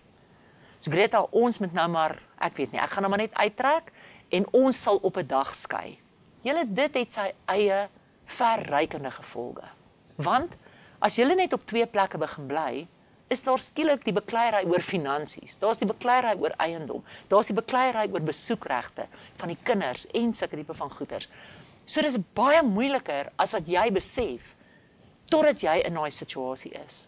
So 0.79 0.91
Greta, 0.91 1.21
ons 1.31 1.57
moet 1.57 1.73
nou 1.73 1.87
maar, 1.89 2.19
ek 2.37 2.57
weet 2.57 2.71
nie, 2.71 2.81
ek 2.81 2.89
gaan 2.89 3.01
nou 3.01 3.09
maar 3.09 3.23
net 3.23 3.33
uittrek 3.33 3.91
en 4.29 4.45
ons 4.51 4.81
sal 4.81 4.97
op 5.01 5.17
'n 5.17 5.27
dag 5.27 5.55
skei. 5.55 5.99
Julle 6.41 6.65
dit 6.67 6.93
het 6.93 7.11
sy 7.11 7.33
eie 7.45 7.89
verrykende 8.25 9.11
gevolge. 9.11 9.65
Want 10.15 10.55
as 10.99 11.15
jy 11.15 11.25
net 11.35 11.53
op 11.53 11.65
twee 11.65 11.85
plekke 11.85 12.17
begin 12.17 12.47
bly, 12.47 12.87
is 13.27 13.43
daar 13.43 13.59
skielik 13.59 14.03
die 14.05 14.13
bekleierery 14.13 14.67
oor 14.69 14.83
finansies. 14.85 15.57
Daar's 15.59 15.81
die 15.81 15.89
bekleierery 15.89 16.37
oor 16.41 16.53
eiendom. 16.61 17.03
Daar's 17.27 17.49
die 17.49 17.57
bekleierery 17.57 18.11
oor 18.13 18.21
besoekregte 18.21 19.07
van 19.39 19.53
die 19.53 19.57
kinders 19.63 20.05
en 20.13 20.33
sulke 20.33 20.59
tipe 20.59 20.75
van 20.77 20.91
goederes. 20.93 21.29
So 21.85 22.01
dis 22.01 22.17
baie 22.37 22.61
moeiliker 22.65 23.31
as 23.37 23.53
wat 23.53 23.67
jy 23.69 23.89
besef 23.93 24.55
totdat 25.29 25.61
jy 25.61 25.81
in 25.85 25.97
daai 25.97 26.11
situasie 26.11 26.73
is. 26.85 27.05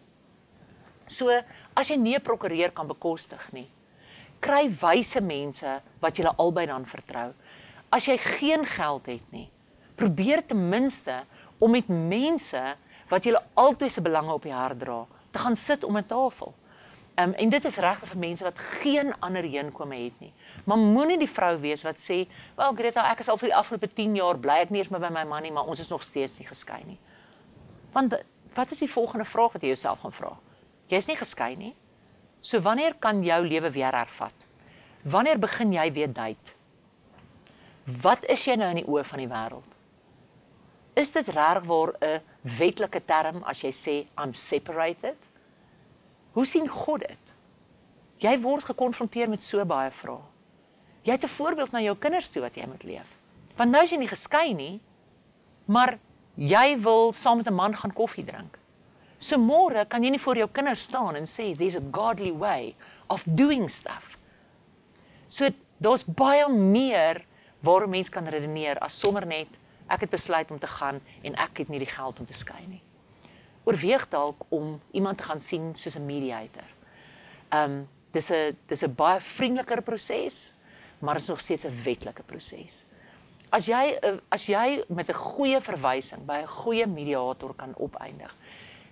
So 1.07 1.31
as 1.75 1.89
jy 1.89 1.97
nie 1.97 2.15
'n 2.15 2.21
prokureur 2.21 2.71
kan 2.71 2.87
bekostig 2.87 3.53
nie, 3.53 3.69
kry 4.39 4.69
wyse 4.69 5.21
mense 5.21 5.81
wat 6.01 6.17
jy 6.17 6.25
albei 6.37 6.65
dan 6.65 6.85
vertrou. 6.85 7.33
As 7.91 8.05
jy 8.05 8.17
geen 8.17 8.65
geld 8.65 9.05
het 9.05 9.31
nie, 9.31 9.49
probeer 9.95 10.45
ten 10.45 10.69
minste 10.69 11.25
om 11.59 11.71
met 11.71 11.87
mense 11.87 12.75
wat 13.09 13.25
jy 13.25 13.33
altyd 13.55 13.91
se 13.91 14.01
belange 14.01 14.33
op 14.33 14.43
die 14.43 14.53
hart 14.53 14.79
dra 14.79 15.05
te 15.31 15.39
gaan 15.39 15.55
sit 15.55 15.83
om 15.83 15.97
'n 15.97 16.05
tafel. 16.05 16.53
Um, 17.15 17.33
en 17.33 17.49
dit 17.49 17.65
is 17.65 17.77
regtig 17.77 18.09
vir 18.09 18.19
mense 18.19 18.43
wat 18.43 18.59
geen 18.59 19.13
ander 19.19 19.43
heenkome 19.43 19.95
het 19.95 20.19
nie. 20.19 20.33
Maar 20.67 20.77
moenie 20.77 21.17
die 21.17 21.29
vrou 21.31 21.53
wees 21.63 21.83
wat 21.83 21.99
sê, 22.01 22.27
"Wel 22.55 22.73
Greta, 22.73 23.09
ek 23.11 23.19
is 23.19 23.29
al 23.29 23.37
vir 23.37 23.49
die 23.49 23.55
afgelope 23.55 23.87
10 23.87 24.15
jaar 24.15 24.37
bly 24.37 24.57
ek 24.61 24.69
nie 24.69 24.79
eens 24.79 24.89
meer 24.89 24.99
by 24.99 25.09
my 25.09 25.23
man 25.23 25.43
nie, 25.43 25.51
maar 25.51 25.65
ons 25.65 25.79
is 25.79 25.89
nog 25.89 26.03
steeds 26.03 26.39
nie 26.39 26.47
geskei 26.47 26.83
nie." 26.85 26.99
Want 27.91 28.23
wat 28.53 28.71
is 28.71 28.79
die 28.79 28.91
volgende 28.91 29.25
vraag 29.25 29.51
wat 29.53 29.61
jy 29.61 29.67
jouself 29.67 29.99
gaan 29.99 30.11
vra? 30.11 30.37
Jy's 30.87 31.07
nie 31.07 31.15
geskei 31.15 31.55
nie. 31.55 31.75
So 32.39 32.59
wanneer 32.59 32.95
kan 32.95 33.23
jou 33.23 33.47
lewe 33.47 33.71
weer 33.71 33.91
hervat? 33.91 34.33
Wanneer 35.03 35.39
begin 35.39 35.73
jy 35.73 35.91
weer 35.91 36.13
date? 36.13 36.51
Wat 38.01 38.25
is 38.25 38.45
jy 38.45 38.55
nou 38.55 38.69
in 38.69 38.75
die 38.75 38.87
oë 38.87 39.05
van 39.05 39.19
die 39.19 39.27
wêreld? 39.27 39.75
Is 40.93 41.11
dit 41.11 41.27
reg 41.27 41.63
waar 41.63 41.93
'n 42.01 42.21
wetlike 42.41 43.05
term 43.05 43.43
as 43.43 43.61
jy 43.61 43.71
sê 43.71 44.07
I'm 44.17 44.33
separated? 44.33 45.17
Hoe 46.31 46.45
sien 46.45 46.67
God 46.67 46.99
dit? 46.99 47.33
Jy 48.17 48.39
word 48.41 48.63
gekonfronteer 48.63 49.29
met 49.29 49.43
so 49.43 49.65
baie 49.65 49.91
vrae. 49.91 50.36
Jy 51.07 51.15
het 51.15 51.23
'n 51.23 51.37
voorbeeld 51.39 51.71
na 51.71 51.79
jou 51.79 51.95
kinders 51.97 52.29
toe 52.29 52.41
wat 52.41 52.55
jy 52.55 52.65
moet 52.67 52.83
leef. 52.83 53.17
Want 53.55 53.71
nou 53.71 53.83
is 53.83 53.91
jy 53.91 53.97
nie 53.97 54.07
geskei 54.07 54.53
nie, 54.53 54.81
maar 55.65 55.99
jy 56.35 56.79
wil 56.79 57.13
saam 57.13 57.37
met 57.37 57.47
'n 57.47 57.53
man 57.53 57.75
gaan 57.75 57.93
koffie 57.93 58.25
drink. 58.25 58.57
So 59.17 59.37
môre 59.37 59.87
kan 59.87 60.03
jy 60.03 60.09
nie 60.09 60.21
voor 60.21 60.37
jou 60.37 60.49
kinders 60.51 60.83
staan 60.83 61.15
en 61.15 61.25
sê 61.25 61.55
there's 61.55 61.75
a 61.75 61.81
godly 61.91 62.33
way 62.33 62.75
of 63.07 63.23
doing 63.25 63.69
stuff. 63.69 64.17
So 65.27 65.49
daar's 65.77 66.05
baie 66.05 66.49
meer 66.49 67.25
waar 67.59 67.83
'n 67.83 67.89
mens 67.89 68.09
kan 68.09 68.27
redeneer 68.27 68.77
as 68.79 68.99
sommer 68.99 69.25
net 69.25 69.47
Ek 69.87 70.03
het 70.03 70.11
besluit 70.11 70.51
om 70.51 70.59
te 70.59 70.67
gaan 70.67 70.99
en 71.23 71.35
ek 71.39 71.63
het 71.63 71.69
nie 71.71 71.79
die 71.79 71.89
geld 71.89 72.19
om 72.19 72.27
te 72.27 72.35
skei 72.35 72.63
nie. 72.67 72.81
Oorweeg 73.67 74.07
dalk 74.11 74.43
om 74.51 74.77
iemand 74.91 75.19
te 75.19 75.27
gaan 75.27 75.41
sien 75.41 75.75
soos 75.75 75.95
'n 75.95 76.05
mediator. 76.05 76.67
Um 77.51 77.87
dis 78.11 78.31
'n 78.31 78.57
dis 78.67 78.83
'n 78.83 78.95
baie 78.95 79.19
vriendeliker 79.19 79.81
proses, 79.81 80.55
maar 80.99 81.13
dit 81.13 81.23
is 81.23 81.29
nog 81.29 81.41
steeds 81.41 81.63
'n 81.63 81.83
wetlike 81.83 82.23
proses. 82.23 82.85
As 83.49 83.65
jy 83.65 83.99
as 84.29 84.45
jy 84.45 84.83
met 84.87 85.09
'n 85.09 85.13
goeie 85.13 85.61
verwysing 85.61 86.25
by 86.25 86.41
'n 86.41 86.47
goeie 86.47 86.87
mediator 86.87 87.53
kan 87.55 87.73
opeindig. 87.75 88.35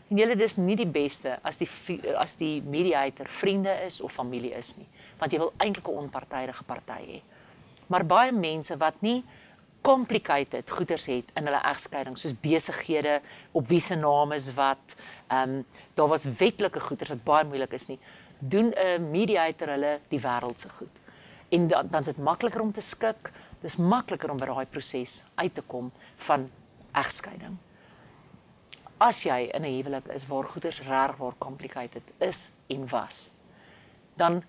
En 0.09 0.17
julle 0.17 0.35
dis 0.35 0.57
nie 0.57 0.75
die 0.75 0.87
beste 0.87 1.39
as 1.41 1.57
die 1.57 1.69
as 2.15 2.35
die 2.35 2.61
mediator 2.61 3.25
vriende 3.27 3.73
is 3.85 4.01
of 4.01 4.11
familie 4.11 4.53
is 4.53 4.77
nie, 4.77 4.87
want 5.17 5.31
jy 5.31 5.37
wil 5.37 5.53
eintlik 5.57 5.87
'n 5.87 6.01
onpartydige 6.03 6.63
party 6.63 7.01
hê. 7.05 7.21
Maar 7.87 8.05
baie 8.05 8.31
mense 8.31 8.77
wat 8.77 9.01
nie 9.01 9.23
complicated 9.85 10.69
goeders 10.69 11.05
het 11.05 11.31
in 11.37 11.45
hulle 11.45 11.61
egskeiding 11.69 12.17
soos 12.17 12.33
besighede 12.41 13.19
op 13.51 13.67
wie 13.69 13.79
se 13.79 13.95
naam 13.95 14.31
is 14.31 14.53
wat 14.57 14.95
ehm 15.27 15.49
um, 15.49 15.65
daar 15.93 16.07
was 16.07 16.25
wetlike 16.25 16.79
goeders 16.79 17.09
wat 17.13 17.23
baie 17.23 17.45
moeilik 17.45 17.73
is 17.77 17.87
nie 17.87 17.99
doen 18.39 18.73
'n 18.73 19.09
mediator 19.11 19.69
hulle 19.75 19.99
die 20.09 20.19
wêreld 20.19 20.59
se 20.59 20.69
goed 20.69 21.04
en 21.49 21.67
dan 21.67 21.87
dan 21.91 22.01
is 22.01 22.13
dit 22.13 22.17
makliker 22.17 22.61
om 22.61 22.71
te 22.71 22.81
skik 22.81 23.31
dis 23.61 23.77
makliker 23.77 24.31
om 24.31 24.37
by 24.37 24.45
daai 24.45 24.65
proses 24.65 25.23
uit 25.35 25.53
te 25.53 25.61
kom 25.61 25.91
van 26.27 26.49
egskeiding 26.93 27.57
as 28.97 29.23
jy 29.23 29.49
in 29.53 29.61
'n 29.61 29.75
huwelik 29.77 30.07
is 30.07 30.27
waar 30.27 30.45
goeders 30.45 30.81
reg 30.81 31.17
waar 31.17 31.37
complicated 31.37 32.13
is 32.17 32.51
en 32.67 32.87
was 32.87 33.31
dan 34.15 34.43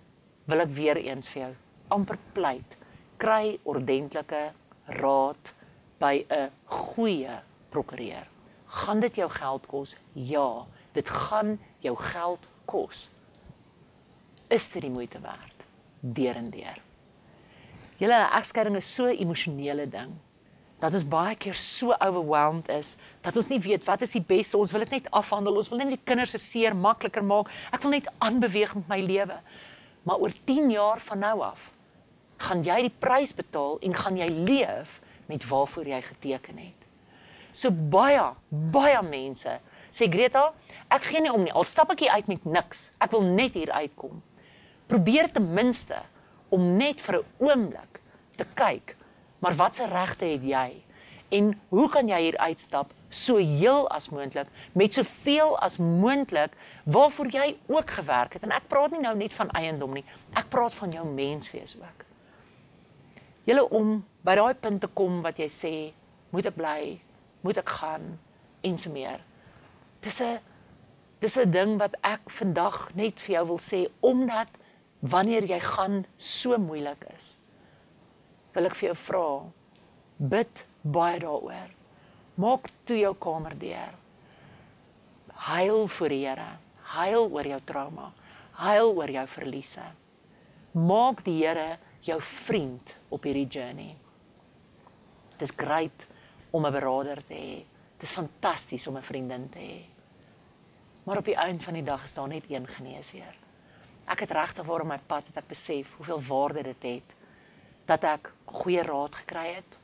wil 0.44 0.60
ek 0.60 0.70
weer 0.70 0.96
eens 0.96 1.28
vir 1.28 1.42
jou 1.42 1.54
amper 1.88 2.18
pleit 2.32 2.76
kry 3.18 3.58
ordentlike 3.64 4.52
raad 4.86 5.52
by 5.98 6.24
'n 6.28 6.50
goeie 6.64 7.40
prokureur. 7.70 8.26
Gaan 8.66 9.00
dit 9.00 9.14
jou 9.14 9.30
geld 9.30 9.66
kos? 9.66 9.96
Ja, 10.12 10.66
dit 10.92 11.08
gaan 11.08 11.58
jou 11.78 11.96
geld 11.96 12.46
kos. 12.64 13.10
Is 14.48 14.70
dit 14.70 14.82
die 14.82 14.90
moeite 14.90 15.20
werd? 15.20 15.64
Derendeer. 16.00 16.85
Julle 17.96 18.18
egskeiding 18.36 18.76
is 18.76 18.94
so 18.94 19.06
'n 19.06 19.18
emosionele 19.18 19.88
ding 19.88 20.12
dat 20.78 20.92
ons 20.92 21.06
baie 21.08 21.36
keer 21.40 21.54
so 21.54 21.94
overwhelmed 22.04 22.68
is 22.68 22.96
dat 23.24 23.36
ons 23.36 23.48
nie 23.48 23.60
weet 23.64 23.84
wat 23.84 24.02
is 24.04 24.12
die 24.12 24.24
beste. 24.24 24.58
Ons 24.58 24.72
wil 24.72 24.84
dit 24.84 24.90
net 24.90 25.10
afhandel. 25.10 25.56
Ons 25.56 25.70
wil 25.72 25.78
net 25.78 25.88
die 25.88 26.04
kinders 26.04 26.30
se 26.30 26.38
seer 26.38 26.76
makliker 26.76 27.24
maak. 27.24 27.48
Ek 27.72 27.82
wil 27.82 27.96
net 27.96 28.10
aanbeweeg 28.18 28.74
met 28.74 28.88
my 28.88 29.00
lewe. 29.00 29.38
Maar 30.02 30.20
oor 30.22 30.32
10 30.44 30.70
jaar 30.70 31.00
van 31.00 31.18
nou 31.18 31.40
af 31.40 31.72
gaan 32.36 32.62
jy 32.62 32.80
die 32.84 32.92
prys 33.00 33.32
betaal 33.32 33.78
en 33.80 33.94
gaan 33.96 34.16
jy 34.20 34.28
leef 34.28 35.00
met 35.26 35.44
waarvoor 35.48 35.88
jy 35.88 36.00
geteken 36.02 36.58
het. 36.58 36.82
So 37.52 37.70
baie, 37.70 38.34
baie 38.50 39.00
mense 39.02 39.56
sê 39.88 40.10
Greta, 40.12 40.50
ek 40.92 41.08
gee 41.08 41.22
nie 41.24 41.32
om 41.32 41.46
nie. 41.46 41.54
Al 41.56 41.64
stap 41.64 41.90
ek 41.94 42.04
hier 42.04 42.12
uit 42.12 42.28
met 42.28 42.44
niks. 42.44 42.90
Ek 43.00 43.14
wil 43.16 43.24
net 43.24 43.56
hier 43.56 43.72
uitkom. 43.72 44.20
Probeer 44.86 45.30
ten 45.32 45.48
minste 45.56 46.02
om 46.48 46.76
net 46.76 47.00
vir 47.00 47.18
'n 47.18 47.24
oomblik 47.38 48.00
te 48.36 48.46
kyk, 48.54 48.96
maar 49.38 49.54
watse 49.54 49.86
regte 49.86 50.24
het 50.24 50.42
jy? 50.42 50.82
En 51.28 51.60
hoe 51.68 51.88
kan 51.88 52.08
jy 52.08 52.20
hier 52.20 52.38
uitstap 52.38 52.92
so 53.08 53.36
heel 53.36 53.88
as 53.90 54.08
moontlik 54.08 54.46
met 54.72 54.94
soveel 54.94 55.58
as 55.58 55.76
moontlik 55.76 56.52
waarvoor 56.84 57.26
jy 57.30 57.56
ook 57.66 57.90
gewerk 57.90 58.32
het? 58.32 58.42
En 58.42 58.50
ek 58.50 58.68
praat 58.68 58.90
nie 58.90 59.00
nou 59.00 59.16
net 59.16 59.34
van 59.34 59.50
eiendom 59.50 59.92
nie. 59.92 60.04
Ek 60.34 60.48
praat 60.48 60.74
van 60.74 60.90
jou 60.90 61.06
menswees 61.06 61.76
ook 61.76 62.06
julle 63.46 63.64
om 63.70 64.00
by 64.26 64.34
daai 64.38 64.54
punt 64.58 64.82
te 64.82 64.90
kom 64.98 65.20
wat 65.24 65.38
jy 65.38 65.46
sê, 65.52 65.72
moet 66.34 66.48
ek 66.50 66.58
bly, 66.58 66.80
moet 67.46 67.60
ek 67.62 67.72
gaan 67.78 68.16
en 68.66 68.78
so 68.78 68.90
meer. 68.90 69.22
Dis 70.02 70.20
'n 70.20 70.40
dis 71.20 71.36
'n 71.38 71.50
ding 71.50 71.78
wat 71.78 71.94
ek 72.02 72.28
vandag 72.30 72.94
net 72.94 73.20
vir 73.20 73.34
jou 73.36 73.46
wil 73.46 73.58
sê 73.58 73.86
omdat 74.00 74.50
wanneer 75.00 75.44
jy 75.44 75.58
gaan 75.60 76.04
so 76.16 76.58
moeilik 76.58 77.04
is. 77.16 77.36
Wil 78.54 78.70
ek 78.70 78.76
vir 78.78 78.88
jou 78.88 78.96
vra, 78.96 79.26
bid 80.16 80.66
baie 80.82 81.20
daaroor. 81.20 81.72
Maak 82.40 82.70
toe 82.88 82.98
jou 82.98 83.14
kamer 83.20 83.56
deur. 83.58 83.94
Huil 85.48 85.86
vir 85.88 86.12
die 86.12 86.22
Here. 86.24 86.50
Huil 86.96 87.30
oor 87.32 87.48
jou 87.48 87.60
trauma. 87.68 88.10
Huil 88.60 88.92
oor 88.96 89.12
jou 89.12 89.26
verliese. 89.28 89.84
Maak 90.72 91.22
die 91.24 91.38
Here 91.42 91.78
jou 92.06 92.18
vriend 92.20 92.94
op 93.12 93.24
hierdie 93.24 93.48
journey. 93.48 93.96
Dit 95.36 95.48
is 95.48 95.56
great 95.56 96.06
om 96.50 96.66
'n 96.66 96.72
beraader 96.72 97.24
te 97.24 97.34
hê. 97.34 97.64
Dit 97.98 98.02
is 98.02 98.12
fantasties 98.12 98.86
om 98.86 98.96
'n 98.96 99.02
vriendin 99.02 99.48
te 99.48 99.58
hê. 99.58 99.84
Maar 101.04 101.18
op 101.18 101.24
die 101.24 101.36
einde 101.36 101.64
van 101.64 101.74
die 101.74 101.82
dag 101.82 102.04
is 102.04 102.14
daar 102.14 102.28
net 102.28 102.50
een 102.50 102.66
geneesheer. 102.66 103.45
Ek 104.06 104.22
het 104.22 104.30
regtig 104.30 104.66
waar 104.66 104.84
op 104.84 104.90
my 104.90 104.98
pad 105.06 105.26
het 105.26 105.36
ek 105.36 105.48
besef 105.50 105.92
hoeveel 105.98 106.22
waarde 106.28 106.62
dit 106.62 106.82
het 106.82 107.14
dat 107.86 108.04
ek 108.04 108.32
goeie 108.50 108.82
raad 108.82 109.14
gekry 109.14 109.46
het, 109.60 109.76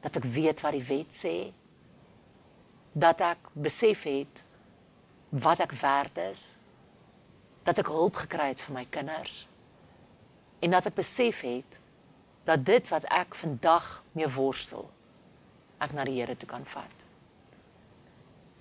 dat 0.00 0.16
ek 0.16 0.26
weet 0.30 0.60
wat 0.62 0.76
die 0.76 0.84
wet 0.86 1.14
sê, 1.14 1.36
dat 2.94 3.20
ek 3.20 3.50
besef 3.54 4.04
het 4.06 4.42
wat 5.30 5.60
ek 5.60 5.74
werd 5.80 6.20
is, 6.28 6.44
dat 7.66 7.78
ek 7.82 7.90
hulp 7.90 8.16
gekry 8.22 8.52
het 8.52 8.62
vir 8.62 8.76
my 8.78 8.84
kinders 8.90 9.42
en 10.62 10.70
dat 10.74 10.86
ek 10.90 10.96
besef 10.98 11.42
het 11.46 11.78
dat 12.48 12.64
dit 12.66 12.88
wat 12.88 13.04
ek 13.12 13.34
vandag 13.36 13.90
mee 14.16 14.30
worstel 14.38 14.88
ek 15.84 15.92
na 15.94 16.06
die 16.08 16.16
Here 16.18 16.34
toe 16.36 16.48
kan 16.48 16.64
vat. 16.66 17.04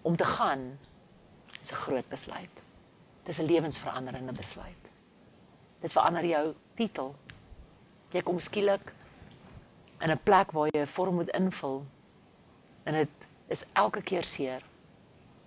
Om 0.05 0.17
te 0.17 0.25
gaan 0.25 0.77
is 1.62 1.71
'n 1.71 1.81
groot 1.86 2.09
besluit. 2.09 2.55
Dit 3.24 3.33
is 3.33 3.39
'n 3.39 3.45
lewensveranderende 3.45 4.31
besluit. 4.31 4.87
Dit 5.88 5.96
verander 5.96 6.25
jou 6.27 6.48
titel. 6.75 7.13
Jy 8.12 8.22
kom 8.27 8.41
skielik 8.44 8.89
in 10.03 10.12
'n 10.12 10.20
plek 10.24 10.51
waar 10.51 10.67
jy 10.67 10.82
'n 10.82 10.94
vorm 10.96 11.15
moet 11.15 11.29
invul 11.32 11.86
en 12.84 12.94
dit 12.94 13.27
is 13.48 13.65
elke 13.74 14.01
keer 14.01 14.24
seer 14.24 14.63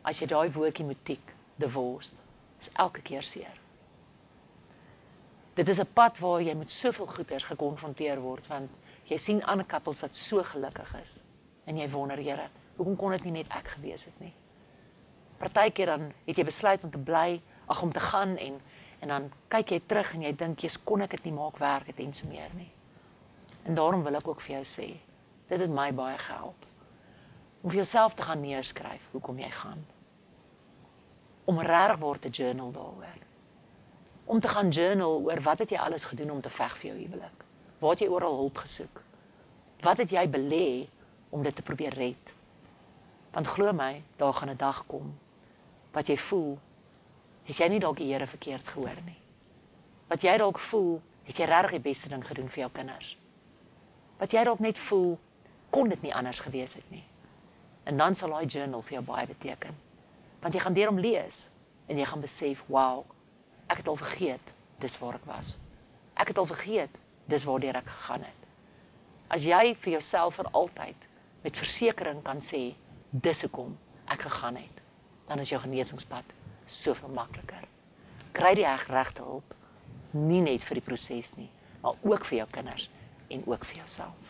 as 0.02 0.18
jy 0.18 0.26
daai 0.26 0.50
woordjie 0.50 0.85
moet 0.85 1.04
tik, 1.04 1.35
divorced. 1.56 2.14
Is 2.59 2.70
elke 2.73 3.02
keer 3.02 3.23
seer. 3.23 3.61
Dit 5.54 5.68
is 5.68 5.80
'n 5.80 5.92
pad 5.92 6.18
waar 6.18 6.42
jy 6.42 6.54
met 6.54 6.70
soveel 6.70 7.06
goeders 7.06 7.44
gekonfronteer 7.44 8.20
word 8.20 8.47
want 8.47 8.70
jy 9.04 9.16
sien 9.16 9.44
ander 9.44 9.66
koppels 9.66 10.00
wat 10.00 10.16
so 10.16 10.42
gelukkig 10.42 10.94
is 11.02 11.23
en 11.64 11.76
jy 11.76 11.90
wonder, 11.90 12.16
Here, 12.16 12.49
hoekom 12.76 12.97
kon 12.97 13.11
dit 13.11 13.25
nie 13.25 13.32
net 13.32 13.49
ek 13.49 13.68
gewees 13.68 14.04
het 14.04 14.20
nie? 14.20 14.32
Partykeer 15.38 15.87
dan 15.87 16.12
het 16.26 16.37
jy 16.37 16.44
besluit 16.44 16.85
om 16.85 16.90
te 16.90 16.99
bly, 16.99 17.42
ag 17.66 17.82
om 17.82 17.92
te 17.92 18.00
gaan 18.00 18.37
en 18.37 18.61
en 19.00 19.09
dan 19.09 19.30
kyk 19.49 19.71
jy 19.75 19.80
terug 19.87 20.14
en 20.14 20.23
jy 20.23 20.33
dink, 20.37 20.61
"Jesus, 20.61 20.85
kon 20.85 21.02
ek 21.02 21.11
dit 21.11 21.25
nie 21.25 21.33
maak 21.33 21.59
werk 21.59 21.87
het 21.87 21.99
en 21.99 22.14
so 22.14 22.28
meer 22.28 22.50
nie." 22.54 22.71
En 23.64 23.75
daarom 23.75 24.02
wil 24.02 24.14
ek 24.14 24.28
ook 24.28 24.40
vir 24.40 24.57
jou 24.57 24.64
sê, 24.64 24.97
dit 25.49 25.61
het 25.61 25.71
my 25.71 25.92
baie 25.92 26.19
gehelp 26.19 26.66
om 27.62 27.71
vir 27.71 27.76
jouself 27.76 28.14
te 28.14 28.23
gaan 28.23 28.40
neerskryf 28.40 29.02
hoekom 29.12 29.38
jy 29.38 29.50
gaan. 29.50 29.87
Om 31.45 31.61
regtig 31.61 31.99
word 31.99 32.25
'n 32.25 32.30
journal 32.30 32.73
daaroor 32.73 33.21
om 34.30 34.40
te 34.40 34.49
gaan 34.49 34.69
journal 34.69 35.23
oor 35.25 35.40
wat 35.42 35.59
het 35.59 35.71
jy 35.71 35.78
alles 35.78 36.04
gedoen 36.04 36.30
om 36.30 36.40
te 36.40 36.50
veg 36.50 36.76
vir 36.78 36.90
jou 36.90 36.99
huwelik? 37.00 37.45
Waar 37.78 37.90
het 37.90 38.02
jy 38.04 38.09
oral 38.09 38.37
hulp 38.37 38.61
gesoek? 38.62 39.00
Wat 39.83 39.99
het 39.99 40.12
jy 40.14 40.23
belê 40.30 40.66
om 41.35 41.42
dit 41.42 41.57
te 41.57 41.62
probeer 41.66 41.95
red? 41.99 42.35
Want 43.35 43.50
glo 43.50 43.73
my, 43.73 44.02
daar 44.16 44.35
gaan 44.35 44.50
'n 44.50 44.57
dag 44.57 44.87
kom 44.87 45.19
wat 45.92 46.07
jy 46.07 46.16
voel 46.16 46.59
het 47.44 47.56
jy 47.56 47.68
nie 47.68 47.80
dalk 47.80 47.99
die 47.99 48.11
Here 48.12 48.26
verkeerd 48.26 48.68
gehoor 48.68 49.00
nie. 49.06 49.18
Wat 50.11 50.23
jy 50.23 50.37
dalk 50.38 50.59
voel, 50.59 51.00
het 51.25 51.38
jy 51.38 51.47
regtig 51.47 51.78
die 51.78 51.85
beste 51.90 52.09
ding 52.11 52.25
gedoen 52.26 52.49
vir 52.50 52.64
jou 52.64 52.70
kinders. 52.75 53.14
Wat 54.18 54.32
jy 54.35 54.44
dalk 54.44 54.61
net 54.61 54.78
voel 54.78 55.14
kon 55.70 55.88
dit 55.88 56.02
nie 56.02 56.14
anders 56.14 56.40
gewees 56.42 56.75
het 56.75 56.90
nie. 56.90 57.04
En 57.87 57.97
dan 57.97 58.14
sal 58.14 58.35
daai 58.35 58.47
journal 58.47 58.82
vir 58.82 58.99
jou 58.99 59.04
baie 59.06 59.26
beteken. 59.26 59.76
Want 60.42 60.54
jy 60.54 60.61
gaan 60.64 60.75
deur 60.75 60.90
hom 60.90 60.99
lees 60.99 61.50
en 61.87 61.99
jy 61.99 62.06
gaan 62.06 62.23
besef, 62.23 62.64
wow, 62.66 63.04
ek 63.70 63.82
het 63.82 63.88
al 63.88 64.00
vergeet 64.00 64.52
dis 64.82 64.99
waar 64.99 65.20
ek 65.20 65.28
was. 65.30 65.59
Ek 66.18 66.32
het 66.32 66.38
al 66.38 66.49
vergeet 66.50 66.99
dis 67.30 67.47
waartoe 67.47 67.73
ek 67.78 67.88
gegaan 67.88 68.26
het. 68.26 68.49
As 69.30 69.47
jy 69.47 69.75
vir 69.78 69.92
jouself 69.99 70.40
vir 70.40 70.50
altyd 70.59 71.06
met 71.44 71.56
versekering 71.56 72.23
kan 72.26 72.42
sê 72.42 72.73
dis 73.11 73.42
hoekom 73.47 73.76
ek 74.11 74.26
gegaan 74.26 74.59
het, 74.59 74.82
dan 75.28 75.38
is 75.38 75.52
jou 75.52 75.61
genesingspad 75.62 76.35
soveel 76.70 77.12
makliker. 77.14 77.66
Kry 78.32 78.54
die 78.54 78.66
regte 78.66 79.26
hulp 79.26 79.56
nie 80.10 80.40
net 80.42 80.62
vir 80.66 80.80
die 80.80 80.84
proses 80.86 81.36
nie, 81.38 81.50
maar 81.82 81.98
ook 82.02 82.26
vir 82.28 82.42
jou 82.42 82.48
kinders 82.54 82.88
en 83.30 83.42
ook 83.46 83.64
vir 83.70 83.82
jouself. 83.82 84.28